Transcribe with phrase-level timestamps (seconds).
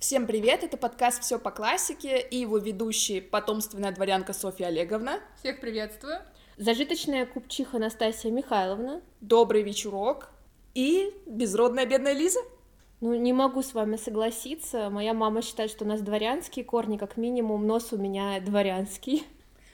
[0.00, 5.20] Всем привет, это подкаст «Все по классике» и его ведущий потомственная дворянка Софья Олеговна.
[5.38, 6.20] Всех приветствую.
[6.56, 9.02] Зажиточная купчиха Настасья Михайловна.
[9.20, 10.30] Добрый вечерок.
[10.74, 12.40] И безродная бедная Лиза.
[13.02, 14.88] Ну, не могу с вами согласиться.
[14.88, 19.26] Моя мама считает, что у нас дворянские корни, как минимум, нос у меня дворянский.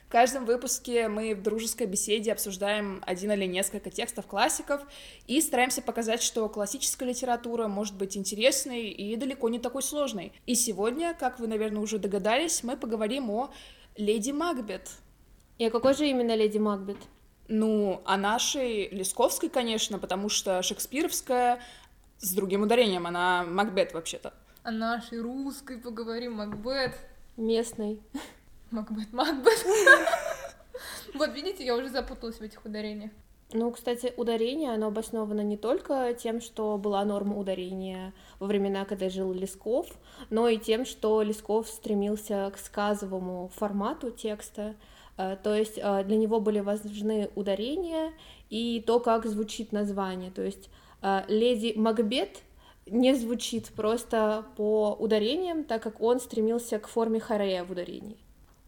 [0.07, 4.81] В каждом выпуске мы в дружеской беседе обсуждаем один или несколько текстов классиков
[5.27, 10.33] и стараемся показать, что классическая литература может быть интересной и далеко не такой сложной.
[10.47, 13.51] И сегодня, как вы, наверное, уже догадались, мы поговорим о
[13.97, 14.91] Леди Макбет.
[15.59, 16.99] И о какой же именно Леди Макбет?
[17.49, 21.61] Ну, о нашей Лесковской, конечно, потому что шекспировская
[22.19, 24.33] с другим ударением, она Макбет вообще-то.
[24.63, 26.93] О нашей русской поговорим, Макбет.
[27.37, 28.01] Местной.
[28.71, 29.67] Макбет, Макбет.
[31.15, 33.11] Вот, видите, я уже запуталась в этих ударениях.
[33.53, 39.09] Ну, кстати, ударение, оно обосновано не только тем, что была норма ударения во времена, когда
[39.09, 39.87] жил Лесков,
[40.31, 44.75] но и тем, что Лесков стремился к сказовому формату текста,
[45.17, 48.13] э, то есть э, для него были важны ударения
[48.51, 50.69] и то, как звучит название, то есть
[51.03, 52.43] э, «Леди Макбет»
[52.87, 58.26] не звучит просто по ударениям, так как он стремился к форме хорея в ударении.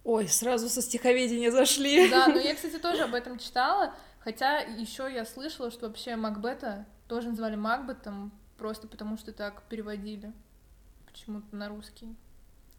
[0.09, 2.09] Ой, сразу со стиховедения зашли.
[2.09, 6.87] Да, но я, кстати, тоже об этом читала, хотя еще я слышала, что вообще Макбета
[7.09, 10.33] тоже называли Макбетом, просто потому что так переводили
[11.05, 12.17] почему-то на русский.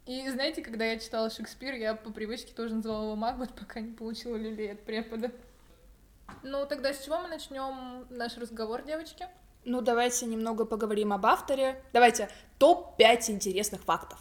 [0.08, 3.92] И знаете, когда я читала Шекспир, я по привычке тоже называла его Макбет, пока не
[3.92, 5.32] получила люлей от препода.
[6.42, 9.28] Ну, тогда с чего мы начнем наш разговор, девочки?
[9.66, 11.80] Ну, давайте немного поговорим об авторе.
[11.94, 12.28] Давайте
[12.58, 14.18] топ-5 интересных фактов.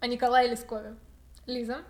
[0.00, 0.96] О Николае Лескове.
[1.46, 1.84] Лиза?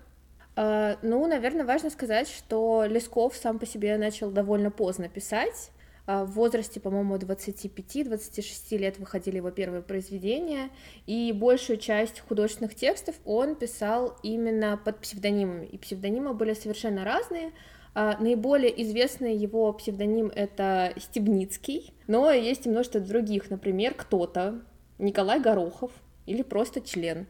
[0.57, 5.71] Uh, ну, наверное, важно сказать, что Лесков сам по себе начал довольно поздно писать.
[6.07, 10.71] Uh, в возрасте, по-моему, 25-26 лет выходили его первые произведения,
[11.07, 17.53] и большую часть художественных текстов он писал именно под псевдонимами, и псевдонимы были совершенно разные.
[17.95, 24.61] Uh, наиболее известный его псевдоним— это Стебницкий, но есть и множество других, например, кто-то,
[24.99, 25.91] Николай Горохов
[26.27, 27.27] или просто член.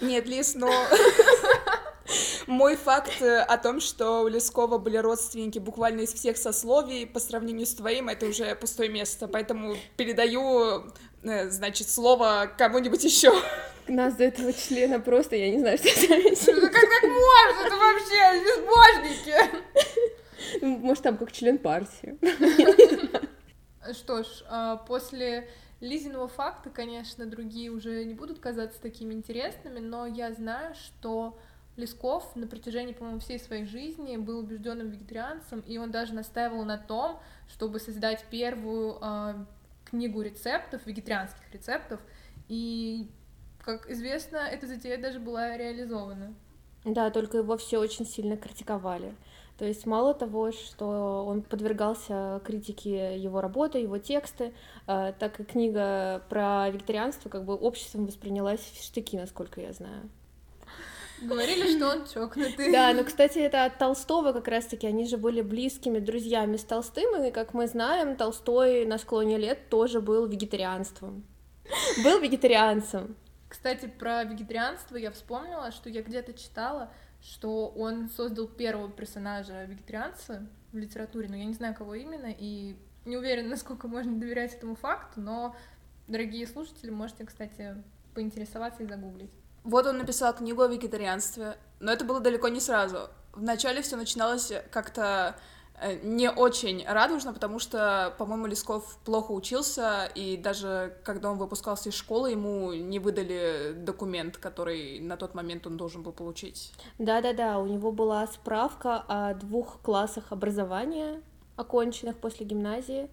[0.00, 0.70] Нет, Лиз, но
[2.46, 7.20] мой факт э, о том, что у Лескова были родственники буквально из всех сословий, по
[7.20, 10.84] сравнению с твоим, это уже пустое место, поэтому передаю,
[11.22, 13.32] э, значит, слово кому-нибудь еще.
[13.88, 16.60] Нас до этого члена просто, я не знаю, что это.
[16.60, 17.66] Ну как так можно?
[17.66, 19.66] Это вообще безбожники!
[20.62, 22.16] Может, там как член партии.
[23.92, 25.48] Что ж, а, после
[25.80, 31.38] Лизиного факта, конечно, другие уже не будут казаться такими интересными, но я знаю, что
[31.76, 36.78] Лесков на протяжении, по-моему, всей своей жизни был убежденным вегетарианцем, и он даже настаивал на
[36.78, 39.34] том, чтобы создать первую э,
[39.84, 42.00] книгу рецептов, вегетарианских рецептов,
[42.48, 43.10] и,
[43.60, 46.34] как известно, эта затея даже была реализована.
[46.84, 49.14] Да, только его все очень сильно критиковали.
[49.58, 54.52] То есть мало того, что он подвергался критике его работы, его тексты,
[54.86, 60.10] э, так и книга про вегетарианство как бы обществом воспринялась в штыки, насколько я знаю.
[61.22, 62.70] Говорили, что он чокнутый.
[62.72, 67.24] Да, но, кстати, это от Толстого как раз-таки, они же были близкими друзьями с Толстым,
[67.24, 71.24] и, как мы знаем, Толстой на склоне лет тоже был вегетарианством.
[72.04, 73.16] Был вегетарианцем.
[73.48, 76.90] Кстати, про вегетарианство я вспомнила, что я где-то читала,
[77.22, 82.76] что он создал первого персонажа вегетарианца в литературе, но я не знаю, кого именно, и
[83.04, 85.56] не уверена, насколько можно доверять этому факту, но,
[86.08, 87.82] дорогие слушатели, можете, кстати,
[88.14, 89.30] поинтересоваться и загуглить.
[89.66, 93.10] Вот он написал книгу о вегетарианстве, но это было далеко не сразу.
[93.32, 95.34] Вначале все начиналось как-то
[95.80, 101.88] э, не очень радужно, потому что, по-моему, Лесков плохо учился, и даже когда он выпускался
[101.88, 106.72] из школы, ему не выдали документ, который на тот момент он должен был получить.
[107.00, 111.20] Да-да-да, у него была справка о двух классах образования,
[111.56, 113.10] оконченных после гимназии,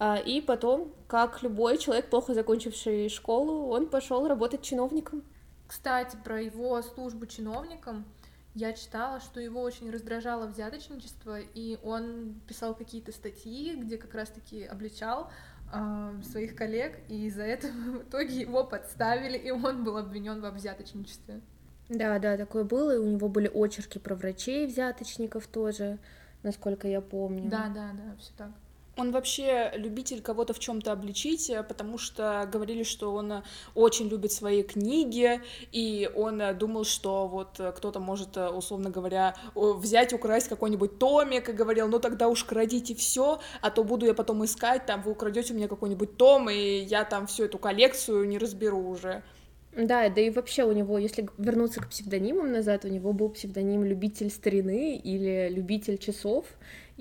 [0.00, 5.22] а, и потом, как любой человек, плохо закончивший школу, он пошел работать чиновником.
[5.72, 8.04] Кстати, про его службу чиновникам
[8.54, 14.64] я читала, что его очень раздражало взяточничество, и он писал какие-то статьи, где как раз-таки
[14.64, 15.30] обличал
[15.72, 20.50] э, своих коллег, и из-за этого в итоге его подставили, и он был обвинен во
[20.50, 21.40] взяточничестве.
[21.88, 25.98] Да, да, такое было, и у него были очерки про врачей взяточников тоже,
[26.42, 27.48] насколько я помню.
[27.48, 28.50] Да, да, да, все так.
[28.96, 33.42] Он вообще любитель кого-то в чем-то обличить, э, потому что говорили, что он
[33.74, 35.40] очень любит свои книги,
[35.72, 41.52] и он думал, что вот кто-то может, э, условно говоря, взять, украсть какой-нибудь томик, и
[41.52, 45.54] говорил, ну тогда уж крадите все, а то буду я потом искать, там вы украдете
[45.54, 49.22] у меня какой-нибудь том, и я там всю эту коллекцию не разберу уже.
[49.74, 53.84] Да, да и вообще у него, если вернуться к псевдонимам назад, у него был псевдоним
[53.84, 56.44] «Любитель старины» или «Любитель часов»,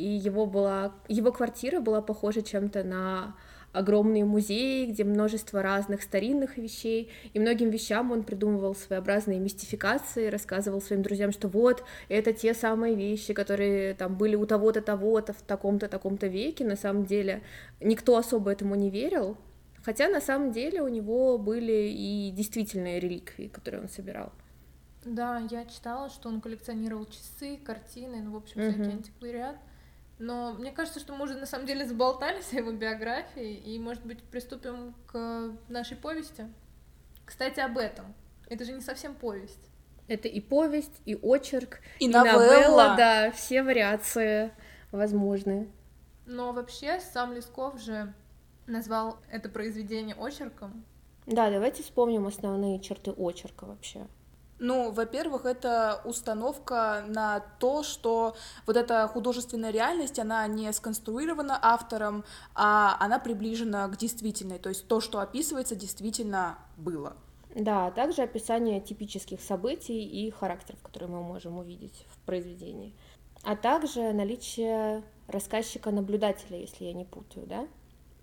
[0.02, 3.36] и его, была, его квартира была похожа чем-то на
[3.74, 10.82] огромные музеи, где множество разных старинных вещей, и многим вещам он придумывал своеобразные мистификации, рассказывал
[10.82, 15.42] своим друзьям, что вот, это те самые вещи, которые там были у того-то, того-то, в
[15.42, 17.42] таком-то, таком-то веке, на самом деле
[17.80, 19.38] никто особо этому не верил,
[19.84, 24.32] хотя на самом деле у него были и действительные реликвии, которые он собирал.
[25.06, 28.92] Да, я читала, что он коллекционировал часы, картины, ну, в общем, всякий uh-huh.
[28.92, 29.56] антиквариат.
[30.22, 34.06] Но мне кажется, что мы уже на самом деле заболтались о его биографии, и, может
[34.06, 36.46] быть, приступим к нашей повести.
[37.26, 38.14] Кстати, об этом.
[38.48, 39.72] Это же не совсем повесть.
[40.08, 42.40] Это и повесть, и очерк, и, и новелла.
[42.40, 44.52] новелла, да, все вариации
[44.92, 45.72] возможны.
[46.28, 48.14] Но вообще сам Лесков же
[48.68, 50.86] назвал это произведение очерком.
[51.26, 54.06] Да, давайте вспомним основные черты очерка вообще.
[54.64, 58.36] Ну, во-первых, это установка на то, что
[58.68, 62.24] вот эта художественная реальность, она не сконструирована автором,
[62.54, 67.16] а она приближена к действительной, то есть то, что описывается, действительно было.
[67.56, 72.94] Да, а также описание типических событий и характеров, которые мы можем увидеть в произведении.
[73.42, 77.68] А также наличие рассказчика-наблюдателя, если я не путаю, да?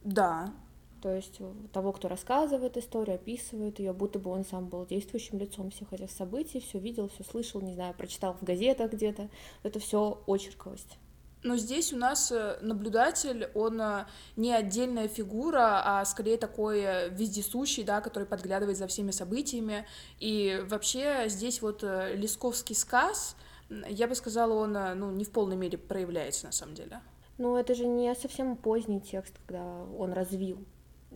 [0.04, 0.52] Да,
[1.00, 1.40] то есть
[1.72, 6.10] того, кто рассказывает историю, описывает ее, будто бы он сам был действующим лицом всех этих
[6.10, 9.28] событий, все видел, все слышал, не знаю, прочитал в газетах где-то.
[9.62, 10.98] Это все очерковость.
[11.42, 14.06] Но здесь у нас э, наблюдатель, он э,
[14.36, 19.86] не отдельная фигура, а скорее такой э, вездесущий, да, который подглядывает за всеми событиями.
[20.18, 23.36] И вообще здесь вот Лесковский сказ,
[23.70, 27.00] я бы сказала, он ну, не в полной мере проявляется на самом деле.
[27.36, 29.62] Ну, это же не совсем поздний текст, когда
[29.96, 30.66] он развил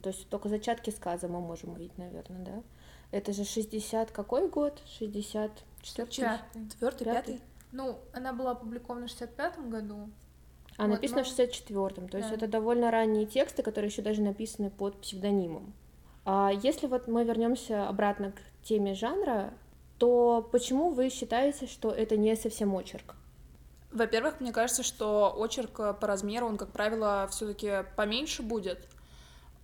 [0.00, 2.62] то есть только зачатки сказа мы можем увидеть, наверное, да?
[3.11, 4.83] Это же 60 какой год?
[4.99, 5.50] 60...
[5.83, 7.41] Четвертый, пятый?
[7.73, 10.09] Ну, она была опубликована в 65 году.
[10.79, 11.25] А вот, написано но...
[11.25, 12.19] в 64-м, то да.
[12.19, 15.75] есть это довольно ранние тексты, которые еще даже написаны под псевдонимом.
[16.25, 19.53] А если вот мы вернемся обратно к теме жанра,
[19.99, 23.17] то почему вы считаете, что это не совсем очерк?
[23.91, 28.89] Во-первых, мне кажется, что очерк по размеру, он, как правило, все-таки поменьше будет.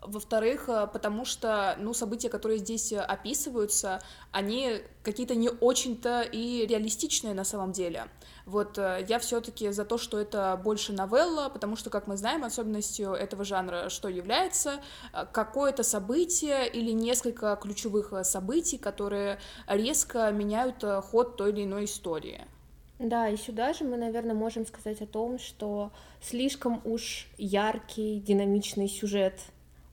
[0.00, 4.00] Во-вторых, э, потому что, ну, события, которые здесь э, описываются,
[4.31, 8.05] они какие-то не очень-то и реалистичные на самом деле.
[8.47, 12.45] Вот э, я все-таки за то, что это больше новелла, потому что, как мы знаем,
[12.45, 14.81] особенностью этого жанра, что является
[15.33, 22.47] какое-то событие или несколько ключевых событий, которые резко меняют ход той или иной истории.
[23.01, 28.89] Да, и сюда же мы, наверное, можем сказать о том, что слишком уж яркий, динамичный
[28.89, 29.41] сюжет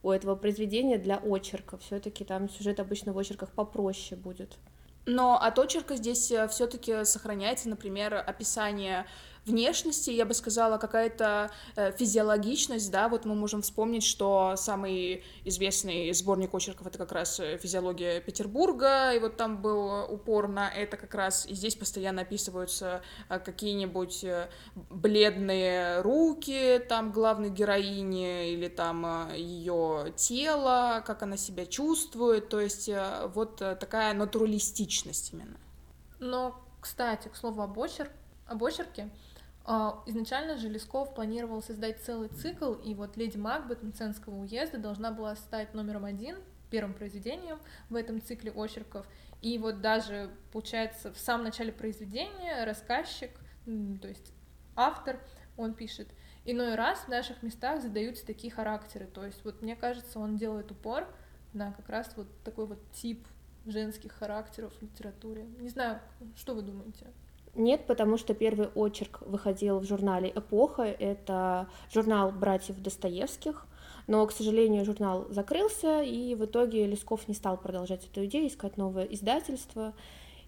[0.05, 1.77] у этого произведения для очерка.
[1.77, 4.55] Все-таки там сюжет обычно в очерках попроще будет.
[5.07, 9.07] Но от очерка здесь э, все-таки сохраняется, например, описание
[9.45, 16.11] внешности, я бы сказала, какая-то э, физиологичность, да, вот мы можем вспомнить, что самый известный
[16.13, 20.97] сборник очерков— это как раз э, «Физиология Петербурга», и вот там был упор на это
[20.97, 24.25] как раз, и здесь постоянно описываются э, какие-нибудь
[24.89, 32.89] бледные руки там главной героини, или там ее тело, как она себя чувствует, то есть
[33.33, 35.57] вот такая натуралистичность именно.
[36.19, 38.11] Но, кстати, к слову об, очерк,
[38.47, 39.09] об очерке,
[40.05, 45.35] изначально же Лесков планировал создать целый цикл, и вот «Леди Макбет» Мценского уезда должна была
[45.35, 46.37] стать номером один,
[46.69, 49.07] первым произведением в этом цикле очерков.
[49.41, 53.31] И вот даже, получается, в самом начале произведения рассказчик,
[53.65, 54.33] то есть
[54.75, 55.19] автор,
[55.57, 56.09] он пишет,
[56.43, 59.07] иной раз в наших местах задаются такие характеры.
[59.07, 61.07] То есть вот мне кажется, он делает упор
[61.53, 63.25] на как раз вот такой вот тип
[63.65, 65.43] женских характеров в литературе.
[65.59, 65.99] Не знаю,
[66.35, 67.07] что вы думаете?
[67.55, 70.83] Нет, потому что первый очерк выходил в журнале «Эпоха».
[70.83, 73.65] Это журнал братьев Достоевских.
[74.07, 78.77] Но, к сожалению, журнал закрылся, и в итоге Лесков не стал продолжать эту идею, искать
[78.77, 79.93] новое издательство.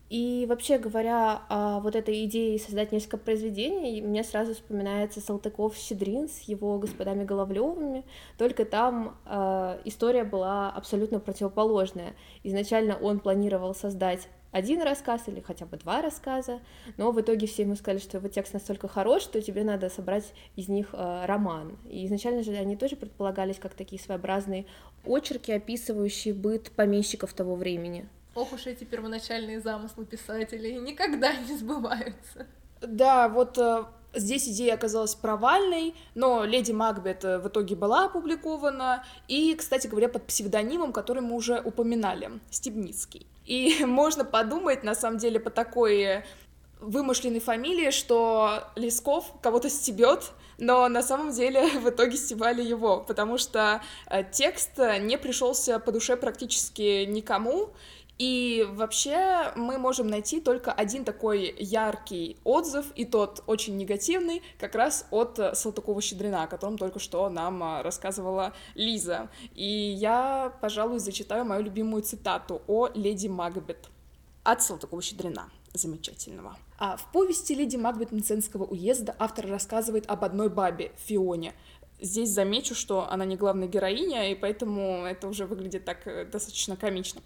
[0.09, 6.41] И вообще говоря о вот этой идее создать несколько произведений, мне сразу вспоминается Салтыков-Щедрин с
[6.41, 8.05] его господами Головлевыми,
[8.37, 12.15] только там э, история была абсолютно противоположная.
[12.43, 16.59] Изначально он планировал создать один рассказ или хотя бы два рассказа,
[16.97, 20.33] но в итоге все ему сказали, что его текст настолько хорош, что тебе надо собрать
[20.55, 21.77] из них э, роман.
[21.85, 24.65] И изначально же они тоже предполагались как такие своеобразные
[25.05, 28.07] очерки, описывающие быт помещиков того времени.
[28.35, 32.47] Ох уж эти первоначальные замыслы писателей никогда не сбываются.
[32.81, 39.53] Да, вот э, Здесь идея оказалась провальной, но «Леди Макбет» в итоге была опубликована, и,
[39.55, 43.27] кстати говоря, под псевдонимом, который мы уже упоминали, Стебницкий.
[43.45, 46.23] И можно подумать, на самом деле, по такой
[46.79, 53.37] вымышленной фамилии, что Лесков кого-то стебет, но на самом деле в итоге стебали его, потому
[53.37, 57.71] что э, текст не пришелся по душе практически никому,
[58.17, 64.73] и вообще мы можем найти только один такой яркий отзыв, и тот очень негативный, как
[64.73, 69.29] раз от Салтыкова-Щедрина, о котором только что нам а, рассказывала Лиза.
[69.53, 73.87] И я, пожалуй, зачитаю мою любимую цитату о леди Макбет
[74.43, 76.57] от Салтыкова-Щедрина замечательного.
[76.79, 81.53] А в повести «Леди Макбет Мценского уезда» автор рассказывает об одной бабе, Фионе,
[81.99, 86.77] Здесь замечу, что она не главная героиня, и поэтому это уже выглядит так э, достаточно
[86.77, 87.21] комично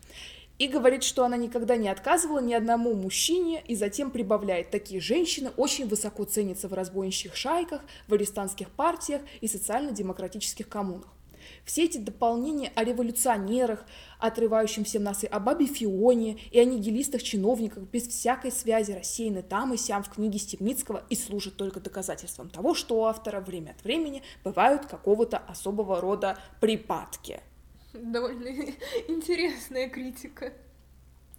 [0.62, 5.50] и говорит, что она никогда не отказывала ни одному мужчине, и затем прибавляет, такие женщины
[5.58, 11.08] очень высоко ценятся в разбойничьих шайках, в арестантских партиях и социально-демократических коммунах.
[11.66, 13.86] Все эти дополнения о революционерах,
[14.20, 19.78] отрывающемся нас и о бабе Фионе, и о нигилистах-чиновниках без всякой связи рассеяны там и
[19.78, 24.22] сям в книге Степницкого и служат только доказательством того, что у автора время от времени
[24.44, 27.42] бывают какого-то особого рода припадки.
[27.94, 28.48] Довольно
[29.08, 30.54] интересная критика.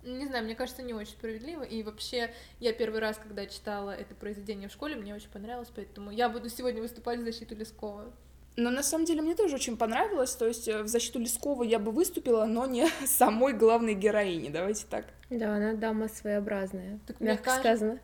[0.03, 1.63] Не знаю, мне кажется, не очень справедливо.
[1.63, 6.11] И вообще, я первый раз, когда читала это произведение в школе, мне очень понравилось, поэтому
[6.11, 8.13] я буду сегодня выступать в защиту Лескова.
[8.57, 10.35] Но на самом деле мне тоже очень понравилось.
[10.35, 14.49] То есть э, в защиту Лескова я бы выступила, но не самой главной героини.
[14.51, 15.07] Давайте так.
[15.31, 16.99] Да, она дама своеобразная.
[17.07, 17.61] Так мягко кажется...
[17.61, 18.01] сказано.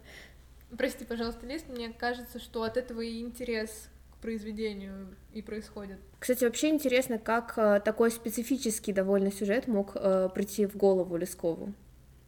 [0.76, 3.88] Прости, пожалуйста, Лиз, мне кажется, что от этого и интерес
[4.20, 5.98] произведению и происходит.
[6.18, 11.72] Кстати, вообще интересно, как э, такой специфический довольно сюжет мог э, прийти в голову Лескову.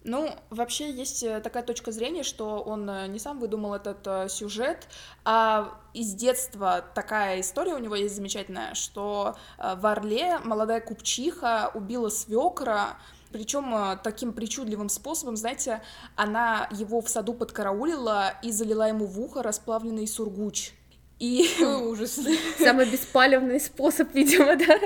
[0.03, 4.89] Ну, вообще есть э, такая точка зрения, что он не сам выдумал этот сюжет,
[5.25, 12.09] а из детства такая история у него есть замечательная, что в Орле молодая купчиха убила
[12.09, 12.97] свекра,
[13.33, 15.83] причем таким причудливым способом, знаете,
[16.17, 20.73] она его в саду подкараулила и залила ему в ухо расплавленный сургуч.
[21.21, 22.19] И ужас.
[22.59, 24.81] Самый беспалевный способ, видимо, да?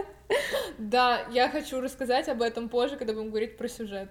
[0.79, 4.11] Да, я хочу рассказать об этом позже, когда будем говорить про сюжет.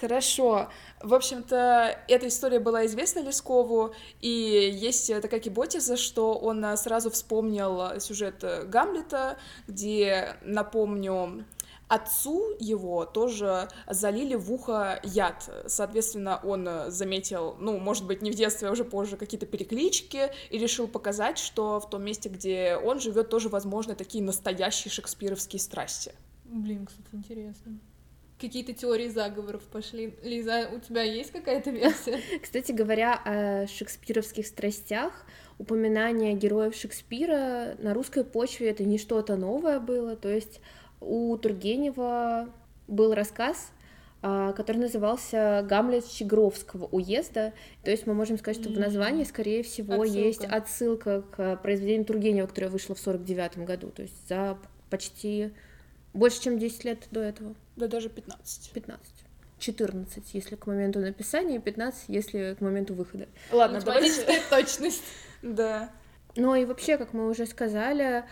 [0.00, 0.68] Хорошо.
[1.00, 8.00] В общем-то, эта история была известна Лескову, и есть такая гипотеза, что он сразу вспомнил
[8.00, 9.38] сюжет Гамлета,
[9.68, 11.44] где, напомню,
[11.92, 15.50] Отцу его тоже залили в ухо яд.
[15.66, 20.56] Соответственно, он заметил, ну, может быть, не в детстве, а уже позже, какие-то переклички, и
[20.56, 26.14] решил показать, что в том месте, где он живет, тоже возможны такие настоящие шекспировские страсти.
[26.46, 27.78] Блин, кстати, интересно
[28.40, 30.14] какие-то теории заговоров пошли.
[30.24, 32.18] Лиза, у тебя есть какая-то версия?
[32.42, 35.12] Кстати говоря, о шекспировских страстях,
[35.58, 40.60] упоминание героев Шекспира на русской почве это не что-то новое было, то есть
[41.06, 42.48] у Тургенева
[42.88, 43.72] был рассказ,
[44.22, 47.52] а, который назывался «Гамлет Щегровского уезда».
[47.82, 50.18] То есть мы можем сказать, что в названии, скорее всего, отсылка.
[50.18, 54.58] есть отсылка к произведению Тургенева, которое вышло в 49 году, то есть за
[54.90, 55.52] почти
[56.12, 57.54] больше, чем 10 лет до этого.
[57.76, 58.70] Да даже 15.
[58.72, 59.12] 15.
[59.58, 63.28] 14, если к моменту написания, 15, если к моменту выхода.
[63.50, 65.02] Ладно, давайте точность.
[65.42, 65.90] Да.
[66.36, 68.24] Ну и вообще, как мы уже сказали,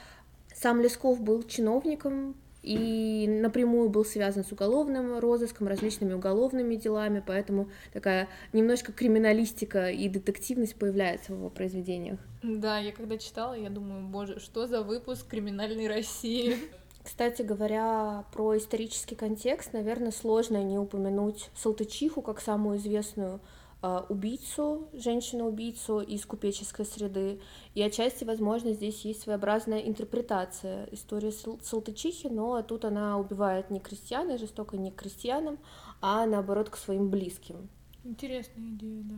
[0.54, 7.70] сам Лесков был чиновником, и напрямую был связан с уголовным розыском, различными уголовными делами, поэтому
[7.92, 12.18] такая немножко криминалистика и детективность появляется в его произведениях.
[12.42, 16.56] Да, я когда читала, я думаю, боже, что за выпуск криминальной России?
[17.02, 23.40] Кстати говоря, про исторический контекст, наверное, сложно не упомянуть Салтычиху как самую известную
[23.82, 27.40] убийцу, женщину-убийцу из купеческой среды.
[27.74, 31.32] И отчасти, возможно, здесь есть своеобразная интерпретация истории
[31.62, 35.58] Салтычихи, но тут она убивает не крестьян и жестоко не крестьянам,
[36.00, 37.68] а наоборот к своим близким.
[38.04, 39.16] Интересная идея, да.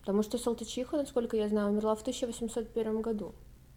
[0.00, 3.34] Потому что Салтычиха, насколько я знаю, умерла в 1801 году,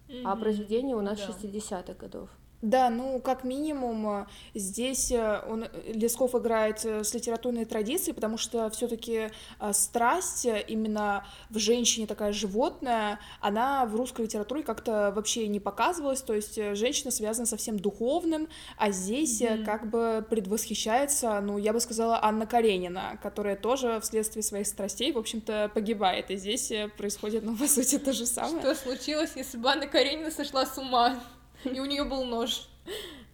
[0.07, 0.21] mm-hmm.
[0.23, 1.33] а произведение у нас да.
[1.33, 2.29] 60-х годов.
[2.61, 8.37] Да, ну, как минимум, э, здесь э, он, э, Лесков играет с литературной традицией, потому
[8.37, 9.29] что все таки
[9.71, 16.33] страсть именно в женщине такая животная, она в русской литературе как-то вообще не показывалась, то
[16.33, 19.65] есть женщина связана совсем духовным, а здесь mm-hmm.
[19.65, 25.17] как бы предвосхищается, ну, я бы сказала, Анна Каренина, которая тоже вследствие своих страстей, в
[25.17, 28.59] общем-то, погибает, и здесь происходит, ну, по сути, то же самое.
[28.59, 31.19] Что случилось, если бы Анна Каренина сошла с ума?
[31.65, 32.67] И у нее был нож.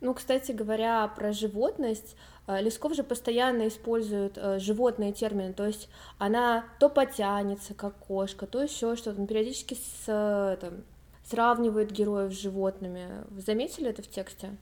[0.02, 2.16] Ну, кстати говоря, про животность,
[2.48, 8.48] А, Лесков же постоянно использует э, животные термины, то есть она то потянется, как кошка,
[8.48, 9.20] то еще что-то.
[9.20, 10.84] Он периодически с, э, там,
[11.26, 13.26] сравнивает героев с животными.
[13.32, 14.56] Вы заметили это в тексте?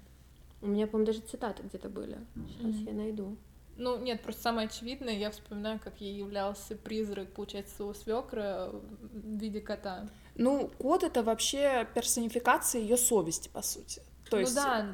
[0.63, 2.17] У меня, по-моему, даже цитаты где-то были.
[2.33, 2.87] Сейчас mm-hmm.
[2.87, 3.37] я найду.
[3.77, 9.37] Ну, нет, просто самое очевидное, я вспоминаю, как ей являлся призрак, получается, своего свекра в
[9.37, 10.07] виде кота.
[10.35, 14.01] Ну, кот это вообще персонификация ее совести, по сути.
[14.29, 14.55] То ну есть...
[14.55, 14.87] да,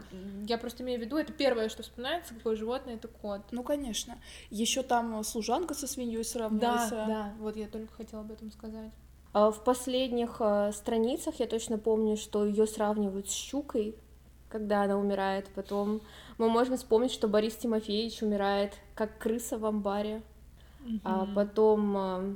[0.47, 3.41] я просто имею в виду, это первое, что вспоминается, какое животное это кот.
[3.51, 4.17] Ну, конечно.
[4.49, 6.89] Еще там служанка со свиньей сравнивается.
[6.89, 8.91] Да, да, вот я только хотела об этом сказать.
[9.33, 13.95] А в последних э, страницах я точно помню, что ее сравнивают с щукой,
[14.49, 15.47] когда она умирает.
[15.55, 16.01] Потом
[16.37, 20.21] мы можем вспомнить, что Борис Тимофеевич умирает как крыса в амбаре.
[20.81, 21.01] Mm-hmm.
[21.05, 22.35] А потом э,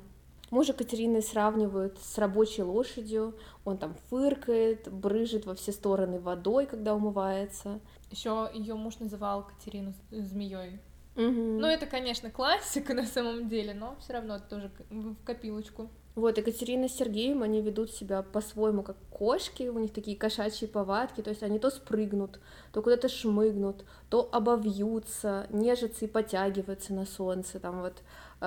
[0.55, 3.35] Мужа Катерины сравнивают с рабочей лошадью,
[3.65, 7.81] он там фыркает, брыжет во все стороны водой, когда умывается.
[8.09, 10.79] Еще ее муж называл Катерину змеей.
[11.17, 11.59] Угу.
[11.59, 15.89] Ну, это, конечно, классика на самом деле, но все равно это тоже в копилочку.
[16.15, 21.19] Вот, Екатерина с Сергеем, они ведут себя по-своему как кошки, у них такие кошачьи повадки,
[21.19, 22.39] то есть они то спрыгнут,
[22.71, 28.01] то куда-то шмыгнут, то обовьются, нежатся и потягиваются на солнце, там вот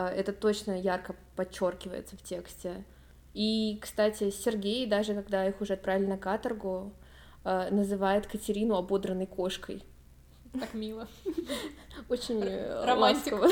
[0.06, 2.84] это точно ярко подчеркивается в тексте.
[3.34, 6.92] И, кстати, Сергей, даже когда их уже отправили на каторгу,
[7.44, 9.82] э, называет Катерину ободранной кошкой.
[10.52, 11.08] Так мило.
[12.08, 13.48] Очень э, ласково.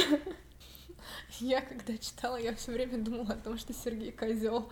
[1.41, 4.71] Я когда читала, я все время думала о том, что Сергей козел.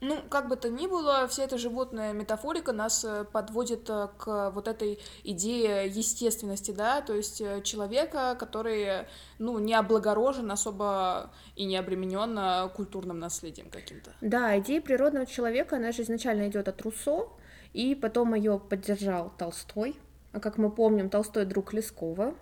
[0.00, 4.50] Ну, как бы то ни было, вся эта животная метафорика нас э, подводит э, к
[4.50, 9.06] вот этой идее естественности, да, то есть э, человека, который,
[9.38, 14.12] ну, не облагорожен особо и не обременен культурным наследием каким-то.
[14.22, 17.28] Да, идея природного человека, она же изначально идет от Руссо,
[17.74, 19.96] и потом ее поддержал Толстой.
[20.32, 22.34] А как мы помним, Толстой друг Лескова,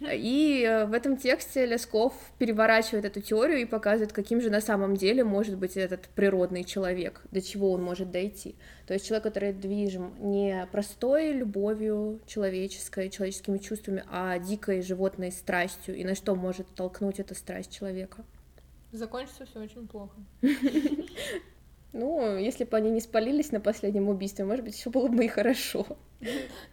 [0.00, 4.96] и э, в этом тексте Лесков переворачивает эту теорию и показывает, каким же на самом
[4.96, 8.56] деле может быть этот природный человек, до чего он может дойти.
[8.86, 15.96] То есть человек, который движим не простой любовью человеческой, человеческими чувствами, а дикой животной страстью,
[15.96, 18.24] и на что может толкнуть эта страсть человека.
[18.92, 20.16] Закончится все очень плохо.
[21.98, 25.28] Ну, если бы они не спалились на последнем убийстве, может быть, еще было бы и
[25.28, 25.86] хорошо.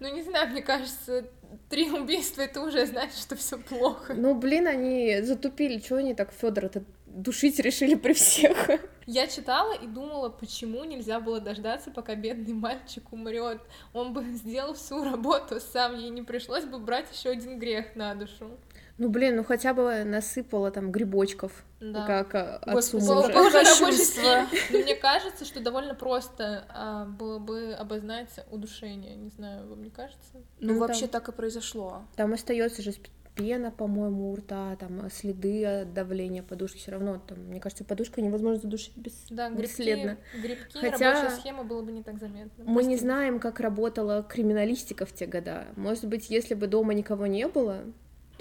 [0.02, 1.26] Ну, не знаю, мне кажется,
[1.70, 4.14] три убийства это уже значит, что все плохо.
[4.14, 8.70] Ну, блин, они затупили, чего они так Федора-то душить решили при всех.
[9.06, 13.62] Я читала и думала, почему нельзя было дождаться, пока бедный мальчик умрет.
[13.94, 18.16] Он бы сделал всю работу сам, ей не пришлось бы брать еще один грех на
[18.16, 18.58] душу.
[18.98, 22.06] Ну, блин, ну хотя бы насыпала там грибочков, да.
[22.06, 24.48] как а, отцу Господи, мужа.
[24.72, 29.16] Но мне кажется, что довольно просто а, было бы обозначить удушение.
[29.16, 30.36] Не знаю, вам не кажется?
[30.60, 32.04] Ну, ну вообще там, так и произошло.
[32.16, 32.94] Там остается же
[33.36, 38.22] пена, по-моему, у рта, там следы от давления подушки, все равно там, мне кажется, подушка
[38.22, 40.18] невозможно задушить без да, грибки, бесследно.
[40.40, 42.64] Грибки, Хотя рабочая схема было бы не так заметно.
[42.64, 42.90] Мы Простите.
[42.90, 45.66] не знаем, как работала криминалистика в те года.
[45.76, 47.86] Может быть, если бы дома никого не было,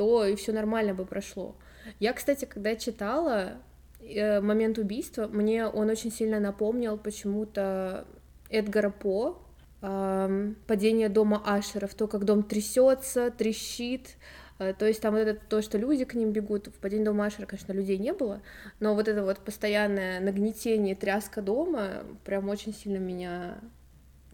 [0.03, 1.55] то и все нормально бы прошло.
[2.01, 3.53] Я, кстати, когда читала
[4.01, 8.05] э, момент убийства, мне он очень сильно напомнил почему-то
[8.51, 9.38] Эдгара По,
[9.81, 14.17] падение дома Ашеров, то, как дом трясется, трещит,
[14.59, 17.27] э, то есть там вот это то, что люди к ним бегут, в падении дома
[17.27, 18.43] Ашера, конечно, людей не было,
[18.81, 23.59] но вот это вот постоянное нагнетение, тряска дома прям очень сильно меня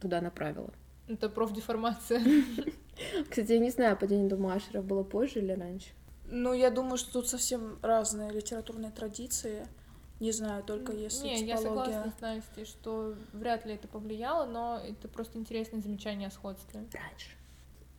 [0.01, 0.73] туда направило.
[1.09, 2.23] Это профдеформация.
[3.29, 5.89] Кстати, я не знаю, падение дома Ашера было позже или раньше.
[6.27, 9.67] Ну, я думаю, что тут совсем разные литературные традиции.
[10.21, 14.81] Не знаю, только если Не, я согласна с Настей, что вряд ли это повлияло, но
[14.85, 16.81] это просто интересное замечание о сходстве.
[16.81, 17.31] Раньше.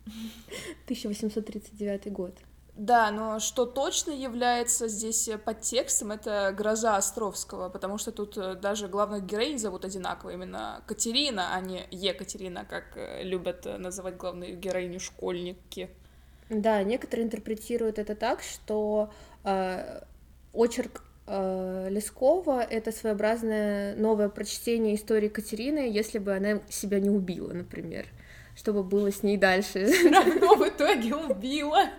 [0.86, 2.38] 1839 год.
[2.80, 8.88] Да, но что точно является здесь подтекстом, это гроза Островского, потому что тут э, даже
[8.88, 14.58] главных героинь зовут одинаково, именно Катерина, а не Екатерина, как э, любят э, называть главную
[14.58, 15.89] героиню школьники.
[16.50, 19.12] Да, некоторые интерпретируют это так, что
[19.44, 20.00] э,
[20.54, 27.52] очерк э, Лескова— это своеобразное новое прочтение истории Катерины, если бы она себя не убила,
[27.52, 28.06] например,
[28.56, 29.86] чтобы было с ней дальше.
[29.88, 31.89] Все равно в итоге убила.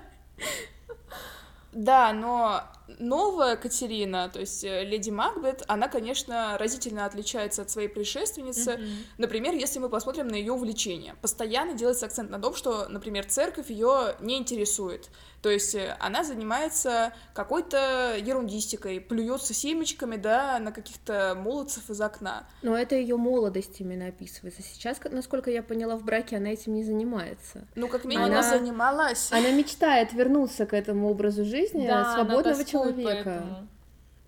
[1.72, 2.62] Да, но
[2.98, 8.72] новая Катерина, то есть э, леди Макбет, она, конечно, разительно отличается от своей предшественницы.
[8.72, 9.04] Mm-hmm.
[9.18, 13.70] Например, если мы посмотрим на ее увлечение, постоянно делается акцент на том, что, например, церковь
[13.70, 15.10] ее не интересует.
[15.42, 22.44] То есть э, она занимается какой-то ерундистикой, плюется семечками, да, на каких-то молодцев из окна.
[22.62, 24.62] Но это ее молодость именно описывается.
[24.62, 27.66] Сейчас, насколько я поняла, в браке она этим не занимается.
[27.74, 29.32] Ну, как минимум, она занималась.
[29.32, 33.66] Она мечтает вернуться к этому образу жизни да, свободного человека.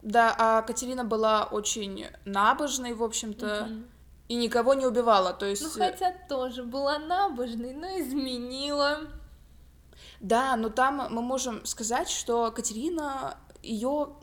[0.00, 3.68] Да, а Катерина была очень набожной, в общем-то.
[3.70, 3.74] Угу.
[4.28, 5.62] И никого не убивала, то есть...
[5.62, 9.00] Ну, хотя тоже была набожной, но изменила.
[10.22, 14.14] Да, но там мы можем сказать, что Катерина ее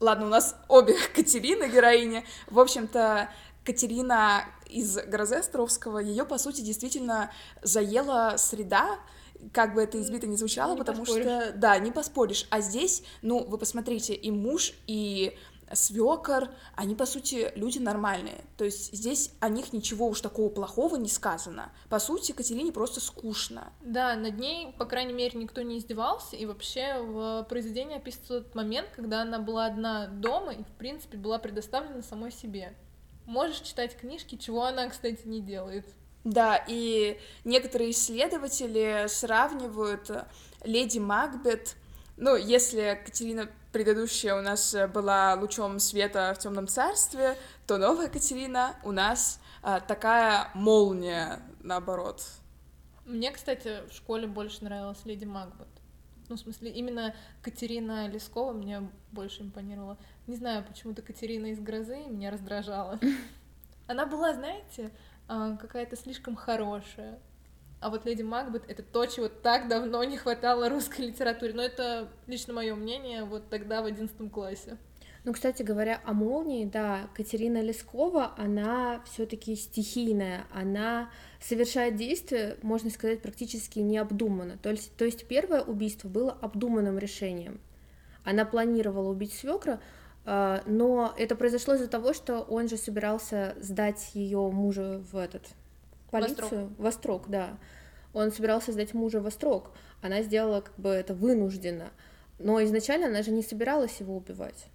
[0.00, 2.24] Ладно, у нас обе Катерины героини.
[2.48, 3.30] В общем-то,
[3.64, 7.30] Катерина из Грозе Островского, ее, по сути, действительно
[7.62, 8.98] заела среда,
[9.52, 11.24] как бы это избито не звучало, не потому поспоришь.
[11.24, 12.46] что, да, не поспоришь.
[12.50, 15.36] А здесь, ну, вы посмотрите, и муж, и
[15.74, 18.44] свекор, они, по сути, люди нормальные.
[18.56, 21.72] То есть здесь о них ничего уж такого плохого не сказано.
[21.88, 23.72] По сути, Катерине просто скучно.
[23.80, 28.54] Да, над ней, по крайней мере, никто не издевался, и вообще в произведении описывается тот
[28.54, 32.74] момент, когда она была одна дома и, в принципе, была предоставлена самой себе.
[33.26, 35.86] Можешь читать книжки, чего она, кстати, не делает.
[36.24, 40.10] Да, и некоторые исследователи сравнивают
[40.62, 41.76] леди Макбет,
[42.16, 48.08] ну, если Катерина предыдущая у нас э, была лучом света в темном царстве, то новая
[48.08, 52.24] Катерина у нас а, такая молния, наоборот.
[53.04, 55.66] Мне, кстати, в школе больше нравилась Леди Макбет.
[56.28, 59.98] Ну, в смысле, именно Катерина Лескова мне больше импонировала.
[60.28, 63.00] Не знаю, почему-то Катерина из «Грозы» меня раздражала.
[63.88, 64.92] Она была, знаете,
[65.26, 67.18] а, какая-то слишком хорошая.
[67.80, 71.52] А вот Леди Макбет— это то, чего так давно не хватало русской литературе.
[71.52, 74.78] Но это лично мое мнение вот тогда в одиннадцатом классе.
[75.24, 81.10] Ну, кстати говоря, о молнии, да, Катерина Лескова, она все-таки стихийная, она
[81.40, 84.58] совершает действия, можно сказать, практически необдуманно.
[84.58, 87.58] То есть, то есть первое убийство было обдуманным решением.
[88.22, 89.80] Она планировала убить свекра,
[90.26, 95.42] а, но это произошло из-за того, что он же собирался сдать ее мужа в этот
[96.20, 96.68] полицию.
[96.78, 96.78] Вострок.
[96.78, 97.58] Вострок, да.
[98.12, 99.70] Он собирался сдать мужа во строк.
[100.02, 101.90] Она сделала как бы это вынужденно.
[102.38, 104.66] Но изначально она же не собиралась его убивать.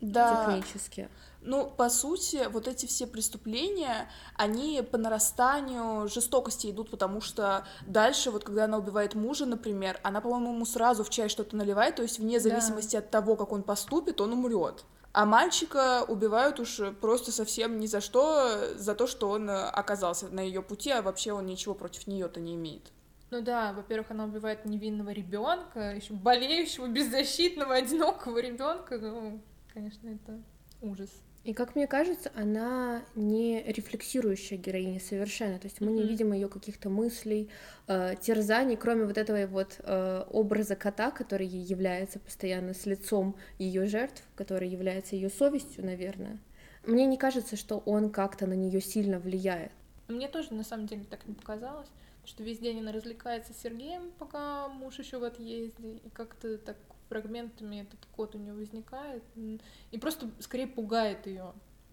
[0.00, 0.46] Да.
[0.46, 1.08] Технически.
[1.40, 8.30] Ну, по сути, вот эти все преступления, они по нарастанию жестокости идут, потому что дальше,
[8.30, 12.02] вот когда она убивает мужа, например, она, по-моему, ему сразу в чай что-то наливает, то
[12.02, 12.98] есть вне зависимости да.
[12.98, 14.84] от того, как он поступит, он умрет.
[15.18, 20.38] А мальчика убивают уж просто совсем ни за что, за то, что он оказался на
[20.38, 22.92] ее пути, а вообще он ничего против нее-то не имеет.
[23.32, 28.96] Ну да, во-первых, она убивает невинного ребенка, еще болеющего, беззащитного, одинокого ребенка.
[28.96, 29.42] Ну,
[29.74, 30.40] конечно, это
[30.80, 31.10] ужас.
[31.44, 35.58] И как мне кажется, она не рефлексирующая героиня совершенно.
[35.58, 35.94] То есть мы mm-hmm.
[35.94, 37.48] не видим ее каких-то мыслей,
[37.86, 43.36] э, терзаний, кроме вот этого вот э, образа кота, который ей является постоянно с лицом
[43.58, 46.38] ее жертв, который является ее совестью, наверное.
[46.86, 49.72] Мне не кажется, что он как-то на нее сильно влияет.
[50.08, 51.88] Мне тоже на самом деле так не показалось,
[52.24, 56.76] что весь день она развлекается с Сергеем, пока муж еще в отъезде, и как-то так
[57.08, 61.52] фрагментами этот кот у нее возникает и просто скорее пугает ее.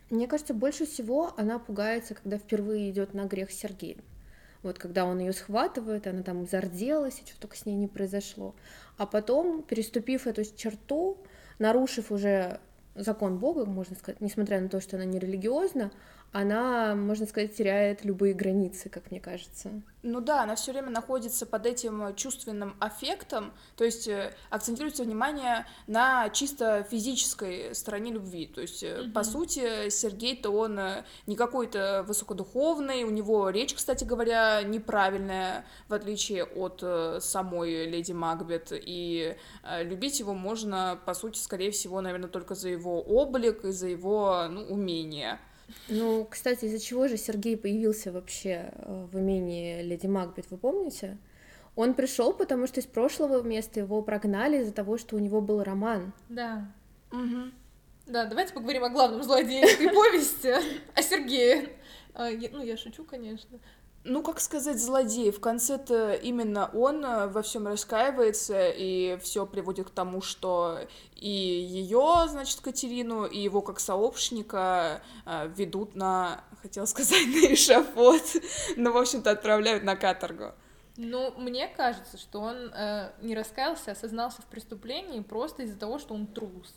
[0.09, 4.03] Мне кажется, больше всего она пугается, когда впервые идет на грех с Сергеем.
[4.61, 8.55] Вот когда он ее схватывает, она там зарделась, и что только с ней не произошло.
[8.97, 11.17] А потом, переступив эту черту,
[11.59, 12.59] нарушив уже
[12.95, 15.91] закон Бога, можно сказать, несмотря на то, что она не религиозна,
[16.35, 19.71] она, можно сказать, теряет любые границы, как мне кажется.
[20.03, 25.65] Ну да, она все время находится под этим чувственным аффектом, то есть э, акцентируется внимание
[25.87, 28.47] на чисто физической стороне любви.
[28.47, 29.13] То есть, mm-hmm.
[29.13, 35.93] по сути, Сергей-то он э, не какой-то высокодуховный, у него речь, кстати говоря, неправильная, в
[35.93, 36.83] отличие от
[37.23, 39.37] самой леди Макбет, и
[39.83, 44.47] любить его можно, по сути, скорее всего, наверное, только за его облик и за его
[44.49, 45.39] ну, умение.
[45.89, 51.17] Ну, кстати, из-за чего же Сергей появился вообще э, в имении Леди Макбет, вы помните?
[51.75, 55.63] Он пришел, потому что из прошлого места его прогнали из-за того, что у него был
[55.63, 56.13] роман.
[56.29, 56.71] Да.
[57.11, 57.51] Угу.
[58.07, 60.53] Да, давайте поговорим о главном злодее этой повести,
[60.93, 61.69] о Сергее.
[62.13, 63.59] А, ну, я шучу, конечно
[64.05, 65.31] ну, как сказать, злодей.
[65.31, 70.79] В конце-то именно он э, во всем раскаивается, и все приводит к тому, что
[71.15, 78.23] и ее, значит, Катерину, и его как сообщника э, ведут на, хотела сказать, на эшафот,
[78.77, 80.53] но, в общем-то, отправляют на каторгу.
[80.97, 85.99] Ну, мне кажется, что он э, не раскаялся, а осознался в преступлении просто из-за того,
[85.99, 86.73] что он трус.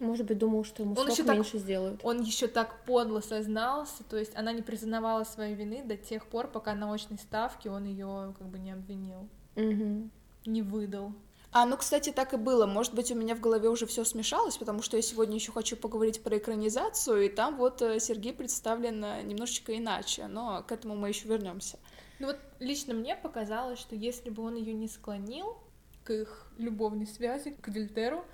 [0.00, 2.00] Может быть, думал, что ему он еще меньше так, сделают.
[2.02, 6.48] Он еще так подло сознался, то есть она не признавала своей вины до тех пор,
[6.48, 10.08] пока на очной ставке он ее как бы не обвинил, угу.
[10.46, 11.12] не выдал.
[11.52, 12.66] А, ну, кстати, так и было.
[12.66, 15.76] Может быть, у меня в голове уже все смешалось, потому что я сегодня еще хочу
[15.76, 20.94] поговорить про экранизацию, и там вот э, Сергей представлен э, немножечко иначе, но к этому
[20.94, 21.78] мы еще вернемся.
[22.20, 25.58] Ну вот лично мне показалось, что если бы он ее не склонил
[26.04, 28.24] к их любовной связи, к Дельтеру,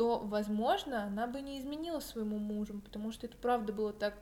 [0.00, 4.14] то, возможно, она бы не изменила своему мужу, потому что это правда было так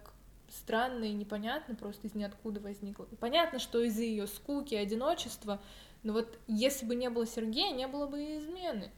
[0.48, 3.06] странно и непонятно, просто из ниоткуда возникло.
[3.12, 5.60] И понятно, что из-за ее скуки, одиночества,
[6.02, 8.90] но вот если бы не было Сергея, не было бы и измены.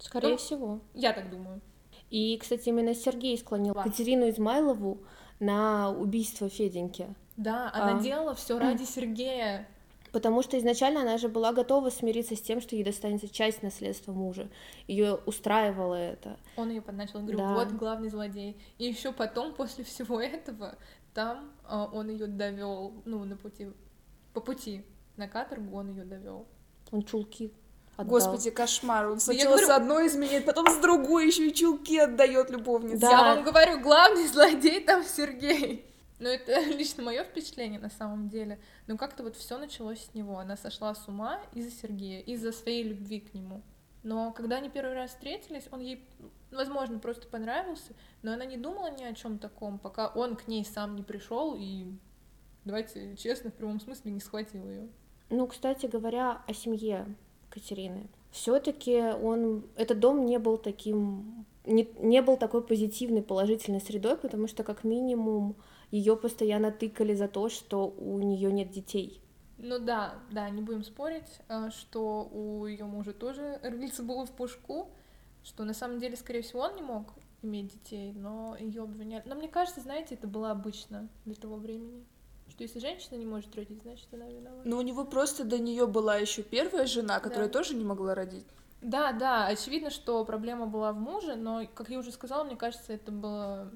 [0.00, 0.80] Скорее ну, всего.
[0.92, 1.60] Я так думаю.
[2.10, 3.92] И, кстати, именно Сергей склонил Ладно.
[3.92, 5.04] Катерину Измайлову
[5.38, 7.14] на убийство Феденьки.
[7.36, 8.00] Да, она а...
[8.00, 9.68] делала все ради Сергея.
[10.14, 14.12] Потому что изначально она же была готова смириться с тем, что ей достанется часть наследства
[14.12, 14.48] мужа.
[14.86, 16.38] Ее устраивало это.
[16.56, 17.52] Он ее подначил, говорю, да.
[17.54, 18.56] вот главный злодей.
[18.78, 20.78] И еще потом, после всего этого,
[21.14, 23.72] там э, он ее довел, ну, на пути,
[24.32, 24.84] по пути
[25.16, 26.46] на каторгу он ее довел.
[26.92, 27.52] Он чулки
[27.96, 28.10] Отдал.
[28.10, 29.08] Господи, кошмар.
[29.08, 29.66] Он сначала говорю...
[29.66, 33.00] с одной изменяет, потом с другой еще и чулки отдает любовнице.
[33.00, 33.10] Да.
[33.10, 35.92] Я вам говорю, главный злодей там Сергей.
[36.24, 38.58] Ну, это лично мое впечатление на самом деле.
[38.86, 40.38] Но как-то вот все началось с него.
[40.38, 43.60] Она сошла с ума из-за Сергея, из-за своей любви к нему.
[44.02, 46.08] Но когда они первый раз встретились, он ей,
[46.50, 50.64] возможно, просто понравился, но она не думала ни о чем таком, пока он к ней
[50.64, 51.92] сам не пришел и,
[52.64, 54.88] давайте честно, в прямом смысле не схватил ее.
[55.28, 57.06] Ну, кстати говоря, о семье
[57.50, 58.08] Катерины.
[58.30, 64.48] Все-таки он, этот дом не был таким, не, не был такой позитивной, положительной средой, потому
[64.48, 65.56] что как минимум
[65.94, 69.22] ее постоянно тыкали за то, что у нее нет детей.
[69.58, 74.32] Ну да, да, не будем спорить, э, что у ее мужа тоже рыльце было в
[74.32, 74.90] пушку,
[75.44, 79.22] что на самом деле, скорее всего, он не мог иметь детей, но ее обвиняли.
[79.24, 82.04] Но мне кажется, знаете, это было обычно для того времени.
[82.48, 84.68] Что если женщина не может родить, значит она виновата.
[84.68, 87.52] Ну, у него просто до нее была еще первая жена, которая да.
[87.52, 88.46] тоже не могла родить.
[88.82, 92.92] Да, да, очевидно, что проблема была в муже, но, как я уже сказала, мне кажется,
[92.92, 93.70] это было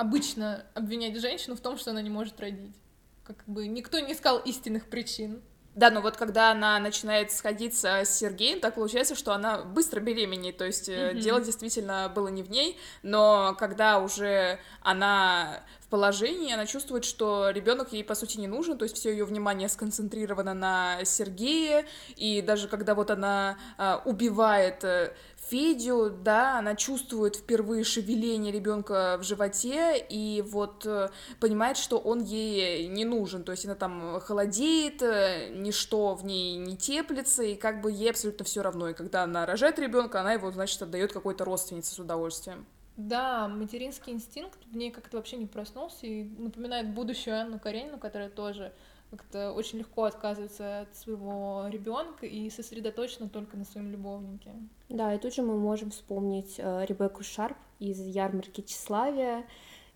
[0.00, 2.74] обычно обвинять женщину в том, что она не может родить.
[3.22, 5.42] Как бы никто не искал истинных причин.
[5.74, 10.56] Да, но вот когда она начинает сходиться с Сергеем, так получается, что она быстро беременеет,
[10.56, 11.20] то есть mm-hmm.
[11.20, 17.92] дело действительно было не в ней, но когда уже она положении, она чувствует, что ребенок
[17.92, 21.84] ей по сути не нужен, то есть все ее внимание сконцентрировано на Сергее,
[22.16, 29.18] и даже когда вот она а, убивает э, Федю, да, она чувствует впервые шевеление ребенка
[29.18, 31.08] в животе и вот э,
[31.40, 36.56] понимает, что он ей не нужен, то есть она там холодеет, э, ничто в ней
[36.56, 40.34] не теплится, и как бы ей абсолютно все равно, и когда она рожает ребенка, она
[40.34, 42.64] его, значит, отдает какой-то родственнице с удовольствием.
[42.96, 48.28] Да, материнский инстинкт в ней как-то вообще не проснулся и напоминает будущую Анну Каренину, которая
[48.28, 48.72] тоже
[49.10, 54.52] как-то очень легко отказывается от своего ребенка и сосредоточена только на своем любовнике.
[54.88, 59.44] Да, и тут же мы можем вспомнить э, Ребекку Шарп из ярмарки тщеславия.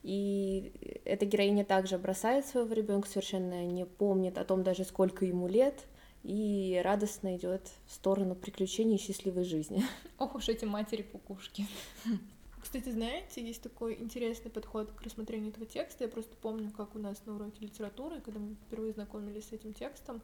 [0.02, 5.48] И эта героиня также бросает своего ребенка, совершенно не помнит о том даже, сколько ему
[5.48, 5.86] лет,
[6.22, 9.82] и радостно идет в сторону приключений и счастливой жизни.
[10.18, 11.66] Ох уж эти матери-кукушки.
[12.64, 16.04] Кстати, знаете, есть такой интересный подход к рассмотрению этого текста.
[16.04, 19.74] Я просто помню, как у нас на уроке литературы, когда мы впервые знакомились с этим
[19.74, 20.22] текстом,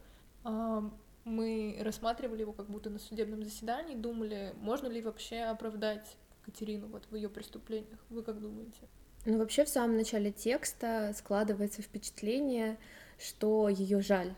[1.24, 7.04] мы рассматривали его как будто на судебном заседании, думали, можно ли вообще оправдать Катерину вот
[7.10, 8.00] в ее преступлениях.
[8.08, 8.88] Вы как думаете?
[9.26, 12.78] Ну, вообще в самом начале текста складывается впечатление,
[13.18, 14.34] что ее жаль.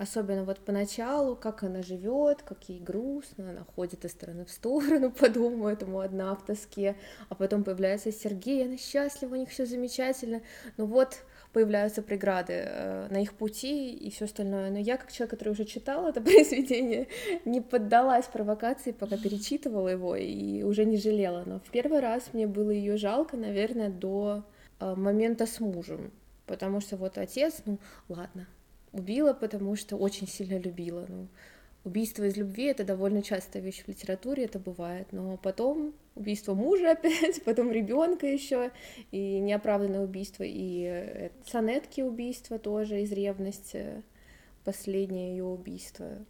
[0.00, 5.10] Особенно вот поначалу, как она живет, как ей грустно, она ходит из стороны в сторону
[5.10, 6.96] по дому, этому одна в тоске,
[7.28, 10.40] а потом появляется Сергей, она счастлива, у них все замечательно,
[10.78, 11.18] но вот
[11.52, 14.70] появляются преграды э, на их пути и все остальное.
[14.70, 17.08] Но я, как человек, который уже читал это произведение,
[17.44, 21.42] не поддалась провокации, пока перечитывала его и уже не жалела.
[21.44, 24.44] Но в первый раз мне было ее жалко, наверное, до
[24.78, 26.10] э, момента с мужем,
[26.46, 28.46] потому что вот отец, ну ладно,
[28.92, 31.06] убила, потому что очень сильно любила.
[31.08, 31.28] Ну,
[31.84, 35.08] убийство из любви— это довольно частая вещь в литературе, это бывает.
[35.12, 38.70] Но потом убийство мужа опять, потом ребенка еще,
[39.10, 44.02] и неоправданное убийство, и э, сонетки убийства тоже из ревности,
[44.64, 46.24] последнее ее убийство.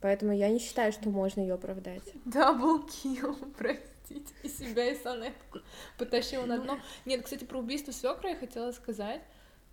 [0.00, 2.02] Поэтому я не считаю, что можно ее оправдать.
[2.24, 5.60] Double kill, простите, и себя, и Сонетку
[5.98, 6.78] потащила на дно.
[7.04, 9.22] Нет, кстати, про убийство свекра я хотела сказать,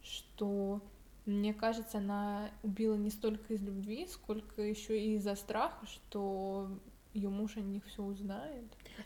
[0.03, 0.81] что
[1.25, 6.67] Мне кажется, она убила не столько из любви, сколько еще и из-за страха, что
[7.13, 8.65] ее муж о них все узнает.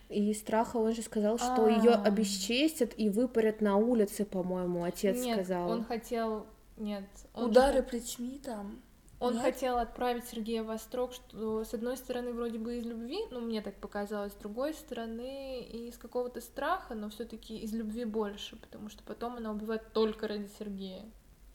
[0.09, 2.03] И страха он же сказал, что ее А.
[2.03, 5.69] обесчестят и выпорят на улице, по-моему, отец Нет, сказал.
[5.69, 6.45] он хотел...
[6.77, 8.81] Нет, он Удары плетьми там.
[9.19, 9.43] Он Нет?
[9.43, 13.61] хотел отправить Сергея в Острог, что с одной стороны вроде бы из любви, ну мне
[13.61, 19.03] так показалось, с другой стороны из какого-то страха, но все-таки из любви больше, потому что
[19.03, 21.05] потом она убивает только ради Сергея.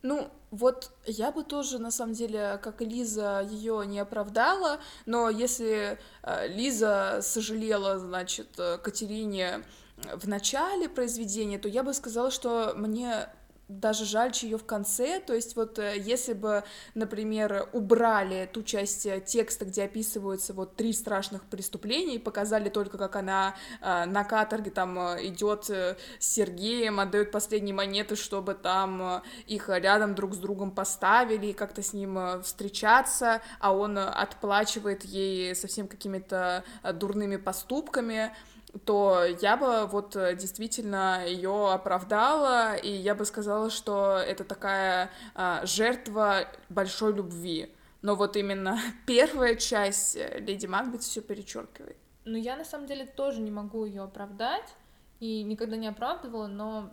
[0.02, 5.98] Ну, вот я бы тоже, на самом деле, как Лиза, ее не оправдала, но если
[6.22, 9.62] э, Лиза сожалела, значит, э, Катерине
[10.14, 13.28] в начале произведения, то я бы сказала, что мне
[13.70, 19.06] даже жальче ее в конце, то есть вот э, если бы, например, убрали ту часть
[19.06, 24.24] э, текста, где описываются вот три страшных преступления, и показали только, как она э, на
[24.24, 30.38] каторге там идет с Сергеем, отдает последние монеты, чтобы там э, их рядом друг с
[30.38, 36.64] другом поставили, и как-то с ним э, встречаться, а он э, отплачивает ей совсем какими-то
[36.82, 38.34] э, дурными поступками,
[38.84, 45.10] то я бы вот э, действительно ее оправдала, и я бы сказала, что это такая
[45.34, 47.74] а, жертва большой любви.
[48.02, 51.96] Но вот именно первая часть э, Леди Макбет все перечеркивает.
[52.24, 54.74] Но я на самом деле тоже не могу ее оправдать
[55.18, 56.92] и никогда не оправдывала, но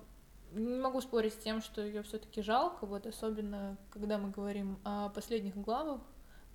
[0.54, 5.10] не могу спорить с тем, что ее все-таки жалко, вот особенно когда мы говорим о
[5.10, 6.02] последних главах,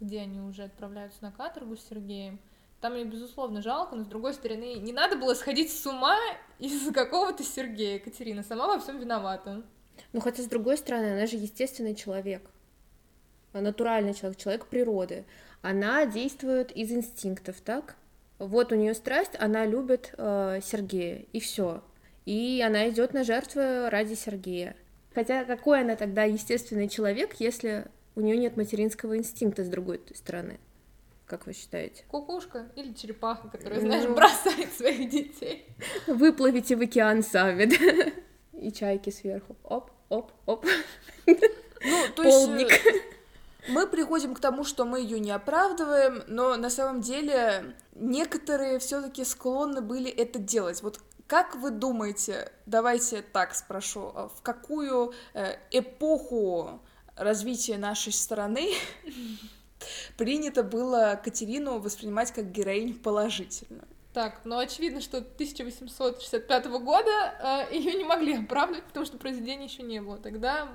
[0.01, 2.41] где они уже отправляются на каторгу с Сергеем.
[2.83, 6.19] Там мне, безусловно, жалко, но с другой стороны, не надо было сходить с ума
[6.59, 8.01] из-за какого-то Сергея.
[8.01, 9.63] Катерина сама во всем виновата.
[10.13, 12.43] Ну, хотя, с другой стороны, она же естественный человек.
[13.53, 15.25] Натуральный человек, человек природы.
[15.61, 17.95] Она действует из инстинктов, так?
[18.41, 21.85] Вот у нее страсть, она любит э, Сергея, и все.
[22.25, 24.75] И она идет на жертвы ради Сергея.
[25.15, 30.59] Хотя какой она тогда естественный человек, если у нее нет материнского инстинкта с другой стороны?
[31.33, 32.05] Как вы считаете?
[32.09, 34.15] Кукушка или черепаха, которая, знаешь, Ну.
[34.15, 35.67] бросает своих детей.
[36.07, 38.13] Выплывите в океан сами, да?
[38.61, 39.57] И чайки сверху.
[39.65, 40.67] Оп, оп, оп.
[41.27, 41.35] Ну,
[42.15, 42.47] то есть...
[42.47, 42.71] Полдник.
[42.71, 43.01] э,
[43.71, 49.25] Мы приходим к тому, что мы ее не оправдываем, но на самом деле некоторые все-таки
[49.25, 50.83] склонны были это делать.
[50.83, 56.83] Вот как вы думаете, давайте так спрошу, а в какую э, эпоху
[57.17, 58.69] развития нашей страны
[60.17, 63.85] принято было Катерину воспринимать как героиню положительно?
[64.13, 70.03] Так, ну очевидно, что 1865 года ее не могли оправдывать, потому что произведения еще не
[70.03, 70.19] было.
[70.19, 70.69] Тогда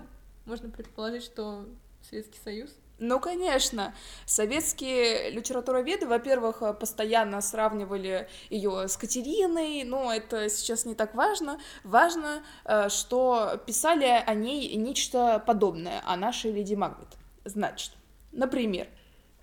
[0.46, 1.66] можно предположить, что
[2.02, 2.72] Советский Союз.
[3.00, 3.94] Ну, конечно.
[4.26, 11.60] Советские литературоведы, во-первых, э, постоянно сравнивали ее с Катериной, но это сейчас не так важно.
[11.84, 17.10] Важно, э, что писали о ней нечто подобное, о нашей Леди Макбет.
[17.46, 17.92] Значит,
[18.32, 18.88] например,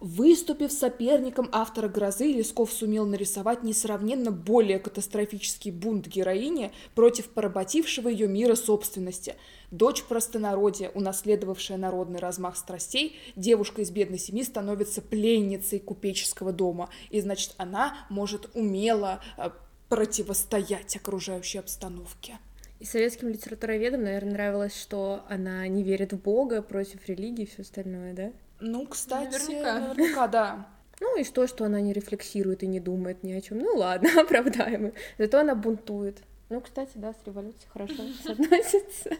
[0.04, 8.28] Выступив соперником автора «Грозы», Лесков сумел нарисовать несравненно более катастрофический бунт героини против поработившего ее
[8.28, 9.36] мира собственности.
[9.70, 17.22] Дочь простонародья, унаследовавшая народный размах страстей, девушка из бедной семьи становится пленницей купеческого дома, и,
[17.22, 19.48] значит, она может умело э,
[19.88, 22.38] противостоять окружающей обстановке.
[22.78, 27.62] И советским литературоведам, наверное, нравилось, что она не верит в Бога, против религии и все
[27.62, 28.32] остальное, да?
[28.60, 29.78] Ну, кстати, Наверняка.
[29.80, 30.66] наверняка, да.
[31.00, 33.58] Ну и что, что она не рефлексирует и не думает ни о чем.
[33.58, 34.92] Ну ладно, оправдаем.
[35.18, 36.22] Зато она бунтует.
[36.50, 39.10] Ну, кстати, да, с революцией хорошо соотносится.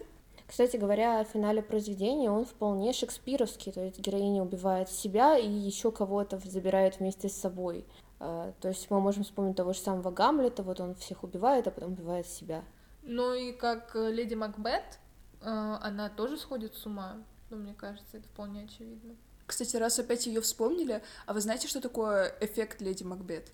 [0.47, 5.91] Кстати говоря, о финале произведения он вполне шекспировский, то есть героиня убивает себя и еще
[5.91, 7.85] кого-то забирает вместе с собой.
[8.21, 11.71] А, То есть мы можем вспомнить того же самого Гамлета, вот он всех убивает, а
[11.71, 12.63] потом убивает себя.
[13.03, 14.99] Ну и как э, леди Макбет,
[15.41, 17.17] э, она тоже сходит с ума.
[17.51, 19.15] Ну, мне кажется, это вполне очевидно.
[19.47, 23.51] Кстати, раз опять ее вспомнили, а вы знаете, что такое эффект Леди Макбет?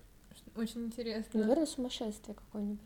[0.55, 1.39] Очень интересно.
[1.39, 2.79] Наверное, сумасшествие какое-нибудь.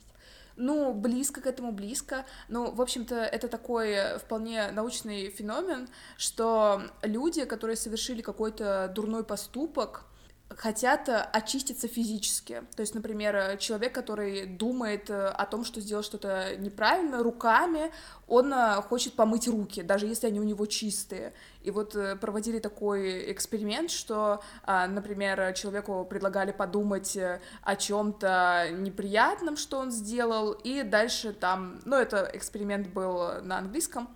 [0.57, 2.25] Ну, близко к этому, близко.
[2.47, 10.05] Ну, в общем-то, это такой вполне научный феномен, что люди, которые совершили какой-то дурной поступок,
[10.49, 12.63] хотят э, очиститься физически.
[12.75, 17.91] То есть, например, э, человек, который думает э, о том, что сделал что-то неправильно руками,
[18.27, 18.53] он
[18.83, 21.33] хочет помыть руки, даже если они у него чистые.
[21.61, 27.15] И вот проводили такой эксперимент, что, а, например, человеку предлагали подумать
[27.61, 34.09] о чем-то неприятном, что он сделал, и дальше там, ну, это эксперимент был на английском,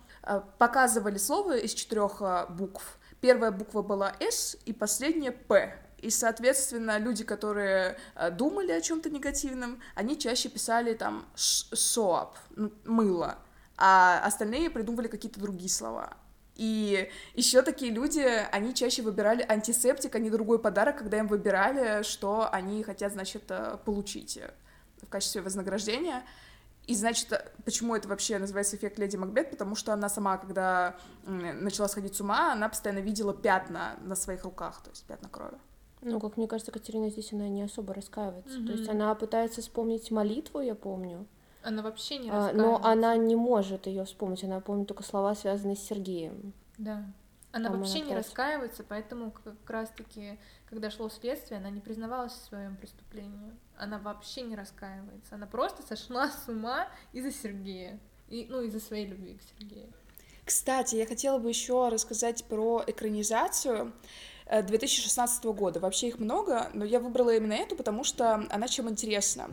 [0.58, 2.98] показывали слово из четырех букв.
[3.20, 5.72] Первая буква была S и последняя P.
[6.00, 12.72] И, соответственно, люди, которые э, думали о чем-то негативном, они чаще писали там soap, ну,
[12.84, 13.38] мыло,
[13.76, 16.16] а остальные придумывали какие-то другие слова.
[16.56, 22.02] И еще такие люди, они чаще выбирали антисептик, а не другой подарок, когда им выбирали,
[22.02, 24.38] что они хотят, значит, э, получить
[25.02, 26.22] в качестве вознаграждения.
[26.86, 27.28] И, значит,
[27.66, 29.50] почему это вообще называется эффект Леди Макбет?
[29.50, 30.96] Потому что она сама, когда
[31.26, 35.58] начала сходить с ума, она постоянно видела пятна на своих руках, то есть пятна крови.
[36.02, 38.58] Ну, как мне кажется, Катерина здесь она не особо раскаивается.
[38.58, 38.66] Mm-hmm.
[38.66, 41.26] То есть она пытается вспомнить молитву, я помню.
[41.62, 42.56] Она вообще не раскаивается.
[42.56, 46.54] Но она не может ее вспомнить, она помнит только слова, связанные с Сергеем.
[46.78, 47.04] Да.
[47.52, 52.32] Она Там вообще она не раскаивается, поэтому как раз-таки, когда шло следствие, она не признавалась
[52.32, 53.52] в своем преступлении.
[53.76, 55.34] Она вообще не раскаивается.
[55.34, 57.98] Она просто сошла с ума из-за Сергея.
[58.28, 59.92] И, ну, из-за своей любви к Сергею.
[60.44, 63.92] Кстати, я хотела бы еще рассказать про экранизацию.
[64.50, 65.80] 2016 э, года.
[65.80, 69.50] Вообще их много, но я выбрала именно эту, потому что она чем интересна.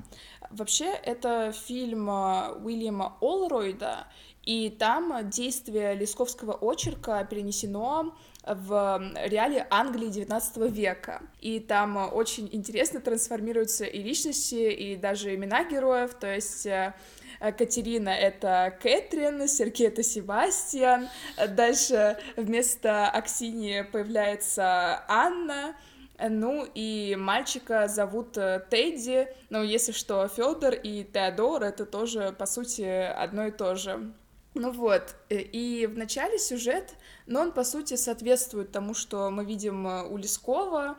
[0.50, 4.08] Вообще, это фильм э, Уильяма Олройда,
[4.44, 11.22] и там действие Лесковского очерка перенесено в реалии Англии XIX века.
[11.42, 16.94] И там очень интересно трансформируются и личности, и даже имена героев, то есть э,
[17.40, 21.10] Катерина— это Кэтрин, Сергей— это Себастьян.
[21.50, 25.76] Дальше вместо Аксинии появляется Анна,
[26.20, 32.48] ну и мальчика зовут э, Тедди, но если что, Федор и Теодор это тоже, по
[32.48, 34.12] сути, одно и то же.
[34.56, 36.96] Ну вот, э, и в начале сюжет,
[37.28, 40.98] но он, по сути, соответствует тому, что мы видим э, у Лескова,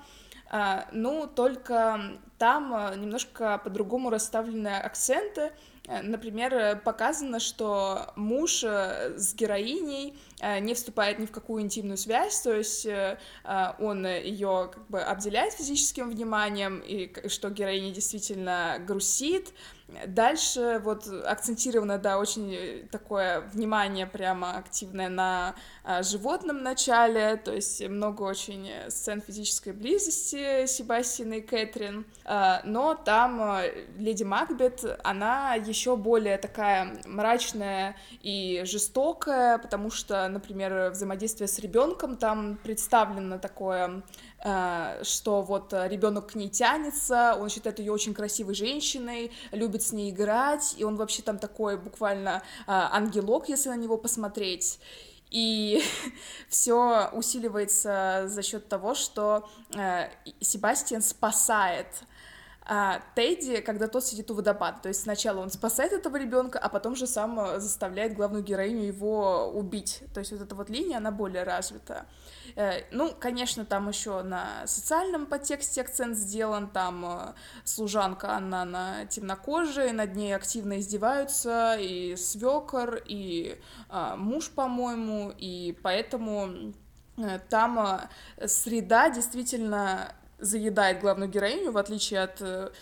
[0.92, 9.34] ну, только там немножко по-другому расставлены акценты, Э, например, э, показано, что муж э, с
[9.34, 10.14] героиней
[10.60, 12.86] не вступает ни в какую интимную связь, то есть
[13.80, 19.52] он ее как бы обделяет физическим вниманием, и что героиня действительно грустит,
[20.06, 27.82] Дальше вот акцентировано, да, очень такое внимание прямо активное на а, животном начале, то есть
[27.88, 33.62] много очень сцен физической близости Себастьяна и Кэтрин, а, но там а,
[33.96, 42.18] леди Макбет, она еще более такая мрачная и жестокая, потому что, например, взаимодействие с ребенком
[42.18, 44.02] там представлено такое
[44.44, 49.92] Э, что вот ребенок к ней тянется, он считает ее очень красивой женщиной, любит с
[49.92, 54.80] ней играть, и он вообще там такой буквально э, ангелок, если на него посмотреть.
[55.30, 55.82] И
[56.48, 60.08] все усиливается за счет того, что э,
[60.40, 61.86] Себастьян спасает
[62.70, 64.78] а Тедди, когда тот сидит у водопада.
[64.82, 69.50] То есть сначала он спасает этого ребенка, а потом же сам заставляет главную героиню его
[69.50, 70.02] убить.
[70.12, 72.06] То есть вот эта вот линия, она более развита.
[72.56, 79.06] Э, ну, конечно, там еще на социальном подтексте акцент сделан, там э, служанка, она на
[79.06, 83.58] темнокожей, над ней активно издеваются, и свекор, и
[83.88, 86.74] а, муж, по-моему, и поэтому
[87.16, 88.00] э, там
[88.44, 92.72] среда действительно заедает главную героиню, в отличие от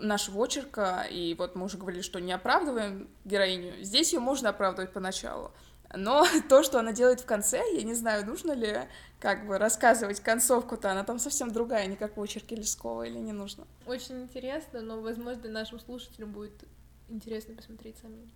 [0.00, 4.92] нашего очерка, и вот мы уже говорили, что не оправдываем героиню, здесь ее можно оправдывать
[4.92, 5.52] поначалу.
[5.94, 8.80] Но то, что она делает в конце, я не знаю, нужно ли
[9.20, 13.32] как бы рассказывать концовку-то, она там совсем другая, не как в очерке Лескова, или не
[13.32, 13.66] нужно.
[13.86, 16.64] Очень интересно, но, возможно, нашим слушателям будет
[17.08, 18.30] интересно посмотреть самим.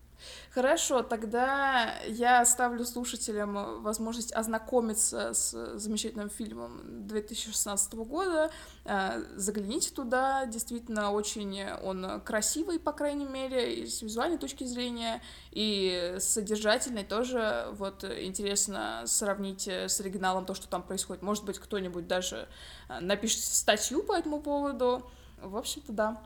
[0.51, 8.51] Хорошо, тогда я оставлю слушателям возможность ознакомиться с замечательным фильмом 2016 года.
[8.85, 15.23] Э, загляните туда, действительно очень он красивый, по крайней мере, и с визуальной точки зрения,
[15.51, 17.69] и с содержательной тоже.
[17.73, 21.23] Вот интересно сравнить с оригиналом то, что там происходит.
[21.23, 22.49] Может быть, кто-нибудь даже
[22.89, 25.09] э, напишет статью по этому поводу.
[25.41, 26.23] В общем-то, да.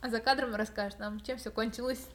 [0.00, 2.06] А за кадром расскажешь нам, чем все кончилось.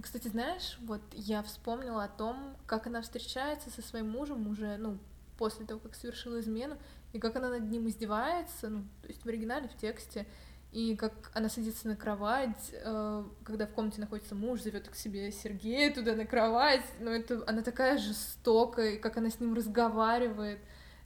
[0.00, 4.98] Кстати, знаешь, вот я вспомнила о том, как она встречается со своим мужем уже, ну,
[5.38, 6.76] после того, как совершила измену,
[7.12, 10.26] и как она над ним издевается, ну, то есть в оригинале, в тексте,
[10.72, 15.30] и как она садится на кровать, э, когда в комнате находится муж, зовет к себе
[15.30, 20.58] Сергея туда на кровать, но это она такая жестокая, как она с ним разговаривает,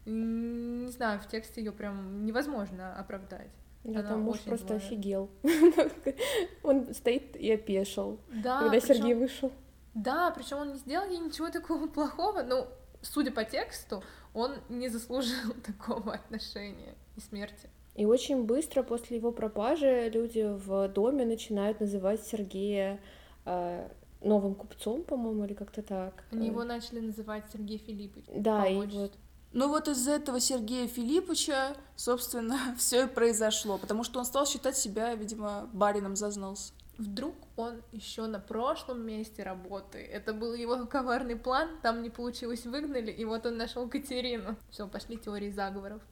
[0.06, 3.50] не знаю, в тексте ее прям невозможно оправдать.
[3.94, 4.80] Да, там муж просто злая.
[4.80, 5.30] офигел.
[6.62, 8.86] он стоит и опешил, да, когда причем...
[8.86, 9.52] Сергей вышел.
[9.94, 12.68] Да, причем он не сделал ей ничего такого плохого, но,
[13.02, 14.02] судя по тексту,
[14.34, 17.68] он не заслужил такого отношения и смерти.
[17.94, 23.00] И очень быстро после его пропажи люди в доме начинают называть Сергея
[23.44, 23.88] э,
[24.20, 26.24] новым купцом, по-моему, или как-то так.
[26.30, 28.26] Они его начали называть Сергей Филиппович.
[28.32, 29.12] Да, и вот
[29.52, 34.76] ну вот из этого Сергея Филипповича, собственно, все и произошло, потому что он стал считать
[34.76, 36.72] себя, видимо, барином зазнался.
[36.98, 39.98] Вдруг он еще на прошлом месте работы.
[39.98, 44.56] Это был его коварный план, там не получилось, выгнали, и вот он нашел Катерину.
[44.70, 46.02] Все, пошли теории заговоров.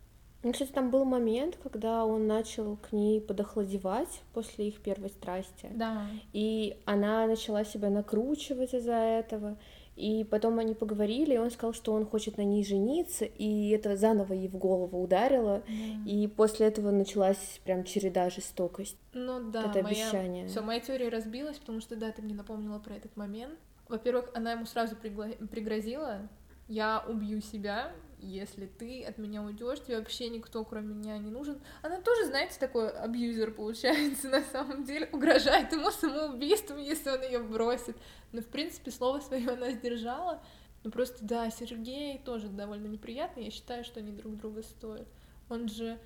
[0.45, 5.69] Ну, кстати, там был момент, когда он начал к ней подохладевать после их первой страсти.
[5.73, 6.07] Да.
[6.33, 9.59] И она начала себя накручивать из-за этого.
[9.97, 13.97] И потом они поговорили, и он сказал, что он хочет на ней жениться, и это
[13.97, 15.63] заново ей в голову ударило.
[15.67, 16.05] Mm.
[16.07, 18.99] И после этого началась прям череда жестокость.
[19.15, 19.87] Ну да, это моя...
[19.87, 20.49] обещание.
[20.49, 23.59] Все, моя теория разбилась, потому что да, ты мне напомнила про этот момент.
[23.89, 25.29] Во-первых, она ему сразу пригла...
[25.51, 26.29] пригрозила,
[26.69, 27.93] я убью себя,
[28.27, 31.61] если ты от меня уйдешь, тебе вообще никто, кроме меня, не нужен.
[31.83, 37.39] Она тоже, знаете, такой абьюзер получается на самом деле, угрожает ему самоубийством, если он ее
[37.41, 37.97] бросит.
[38.33, 40.43] Но, в принципе, слово свое она сдержала.
[40.85, 45.09] Ну просто, да, Сергей тоже довольно неприятный, я считаю, что они друг друга стоят.
[45.49, 45.99] Он же,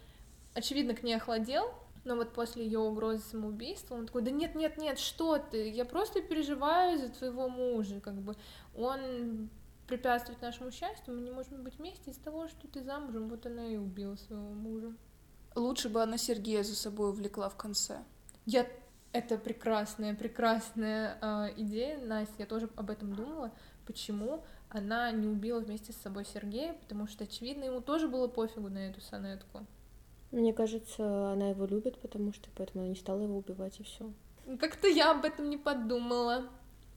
[0.55, 4.79] очевидно, к ней охладел, но вот после ее угрозы самоубийства он такой, да нет, нет,
[4.79, 8.37] нет, что ты, я просто переживаю за твоего мужа, как бы
[8.75, 9.51] он
[9.91, 13.67] препятствовать нашему счастью, мы не можем быть вместе из-за того, что ты замужем, вот она
[13.67, 14.93] и убила своего мужа.
[15.57, 17.99] Лучше бы она Сергея за собой увлекла в конце.
[18.47, 18.67] Я
[19.13, 22.35] это прекрасная, прекрасная э, идея, Настя.
[22.39, 23.51] Я тоже об этом думала.
[23.85, 26.75] Почему она не убила вместе с собой Сергея?
[26.75, 29.67] Потому что, очевидно, ему тоже было пофигу на эту сонетку.
[30.31, 34.13] Мне кажется, она его любит, потому что поэтому она не стала его убивать и все.
[34.61, 36.45] Как-то я об этом не подумала.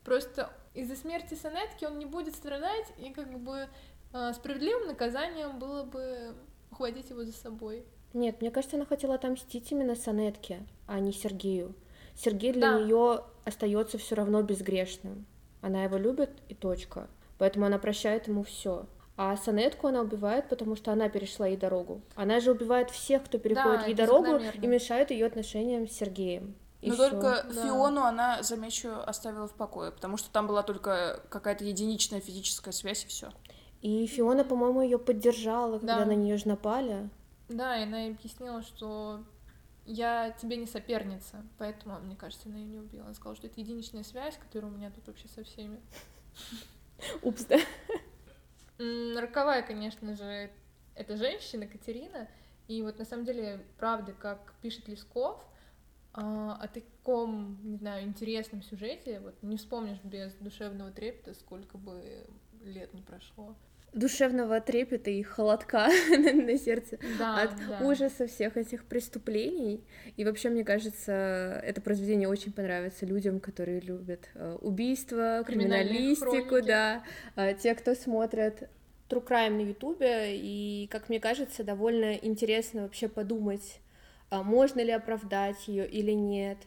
[0.03, 3.67] Просто из-за смерти Сонетки он не будет страдать, и как бы
[4.13, 6.33] э, справедливым наказанием было бы
[6.71, 7.83] ухватить его за собой.
[8.13, 11.73] Нет, мне кажется, она хотела отомстить именно Сонетке, а не Сергею.
[12.15, 12.79] Сергей для Да.
[12.79, 15.25] нее остается все равно безгрешным.
[15.61, 17.07] Она его любит и точка.
[17.37, 18.85] Поэтому она прощает ему все.
[19.15, 22.01] А Сонетку она убивает, потому что она перешла ей дорогу.
[22.15, 26.55] Она же убивает всех, кто переходит Да, ей дорогу и мешает ее отношениям с Сергеем.
[26.89, 27.63] Но только Да.
[27.63, 33.05] Фиону она, замечу, оставила в покое, потому что там была только какая-то единичная физическая связь
[33.05, 33.31] и все.
[33.81, 36.05] И Фиона, по-моему, ее поддержала, когда Да.
[36.05, 37.09] на нее же напали.
[37.49, 39.23] Да, и она объяснила, что
[39.85, 43.05] я тебе не соперница, поэтому, мне кажется, она ее не убила.
[43.05, 45.81] Она сказала, что это единичная связь, которая у меня тут вообще со всеми.
[47.21, 47.59] Упс, да.
[48.79, 50.49] Роковая, конечно же,
[50.95, 52.27] эта женщина, Катерина.
[52.67, 55.43] И вот на самом деле, правда, как пишет Лесков,
[56.13, 62.25] о таком, не знаю, интересном сюжете, вот не вспомнишь без душевного трепета, сколько бы
[62.63, 63.55] лет не прошло.
[63.93, 66.97] Душевного трепета и холодка на, сердце.
[67.19, 67.79] Да, от да.
[67.85, 69.83] ужаса всех этих преступлений.
[70.17, 77.03] И вообще, мне кажется, это произведение очень понравится людям, которые любят э, убийства, криминалистику, да,
[77.35, 78.67] э, те, кто смотрят
[79.09, 83.82] True Crime на Ютубе, и, как мне кажется, довольно интересно вообще подумать, а
[84.41, 86.57] можно ли оправдать ее или нет,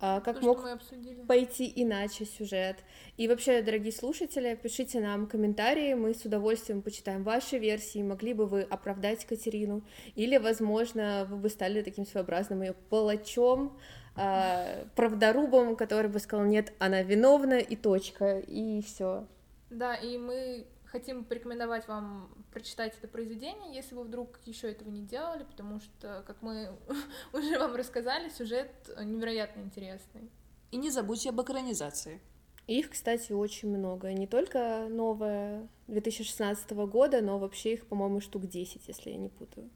[0.00, 1.22] а как То, мог обсудили.
[1.24, 2.76] пойти иначе сюжет.
[3.16, 8.46] И вообще, дорогие слушатели, пишите нам комментарии, мы с удовольствием почитаем ваши версии, могли бы
[8.46, 9.82] вы оправдать Катерину,
[10.14, 13.78] или, возможно, вы бы стали таким своеобразным ее палачом,
[14.16, 19.26] а, правдорубом, который бы сказал, нет, она виновна, и точка, и все.
[19.70, 25.02] Да, и мы хотим порекомендовать вам прочитать это произведение, если вы вдруг еще этого не
[25.02, 26.70] делали, потому что, как мы
[27.32, 28.70] уже вам рассказали, сюжет
[29.02, 30.30] невероятно интересный.
[30.70, 32.20] И не забудьте об экранизации.
[32.68, 34.12] Их, кстати, очень много.
[34.12, 39.68] Не только новое 2016 года, но вообще их, по-моему, штук 10, если я не путаю.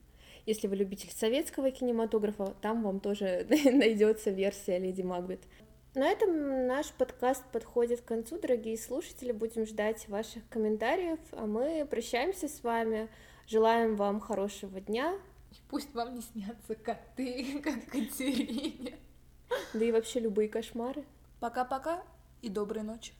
[0.46, 5.40] Если вы любитель советского кинематографа, там вам тоже найдется версия Леди Макбет.
[5.94, 9.32] На этом наш подкаст подходит к концу, дорогие слушатели.
[9.32, 13.08] Будем ждать ваших комментариев, а мы прощаемся с вами.
[13.46, 15.14] Желаем вам хорошего дня,
[15.50, 18.98] И пусть вам не снятся коты, как Катерине.
[19.72, 21.04] да и вообще любые кошмары.
[21.40, 22.02] Пока-пока
[22.42, 23.12] и доброй ночи.